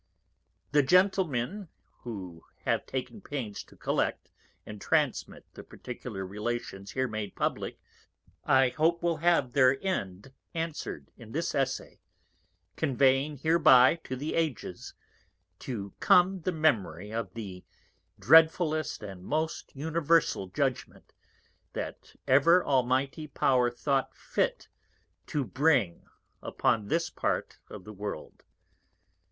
__The 0.81 0.83
Gentlemen, 0.83 1.67
who 1.99 2.43
have 2.65 2.87
taken 2.87 3.17
the 3.17 3.21
Pains 3.21 3.63
to 3.65 3.75
collect 3.77 4.31
and 4.65 4.81
transmit 4.81 5.45
the 5.53 5.63
Particular 5.63 6.25
Relations 6.25 6.89
here 6.93 7.07
made 7.07 7.35
publick, 7.35 7.79
I 8.43 8.69
hope 8.69 9.03
will 9.03 9.17
have 9.17 9.53
their 9.53 9.77
End 9.85 10.33
answered 10.55 11.11
in 11.17 11.33
this 11.33 11.53
Essay, 11.53 11.99
conveying 12.75 13.37
hereby 13.37 13.93
to 14.05 14.15
the 14.15 14.33
Ages 14.33 14.95
to 15.59 15.93
come 15.99 16.41
the 16.41 16.51
Memory 16.51 17.13
of 17.13 17.35
the 17.35 17.63
dreadfulest 18.19 19.03
and 19.03 19.23
most 19.23 19.69
universal 19.75 20.47
Judgment 20.47 21.13
that 21.73 22.15
ever 22.27 22.65
Almighty 22.65 23.27
Power 23.27 23.69
thought 23.69 24.15
fit 24.17 24.67
to 25.27 25.43
bring 25.45 26.07
upon 26.41 26.87
this 26.87 27.11
Part 27.11 27.59
of 27.69 27.83
the 27.83 27.93
World. 27.93 28.43